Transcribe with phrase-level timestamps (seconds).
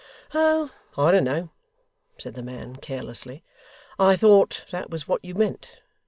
[0.33, 0.71] 'Oh!
[0.97, 1.51] I don't know,'
[2.17, 3.43] said the man carelessly.
[3.99, 5.83] 'I thought that was what you meant.